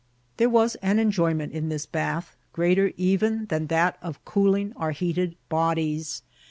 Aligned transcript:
There 0.37 0.49
was 0.49 0.73
an 0.77 0.97
enjoyment 0.97 1.53
in 1.53 1.69
this 1.69 1.85
bath 1.85 2.35
greater 2.53 2.91
even 2.97 3.45
than 3.49 3.67
that 3.67 3.99
of 4.01 4.25
cooling 4.25 4.73
our 4.75 4.93
heated 4.93 5.35
bodies. 5.47 6.23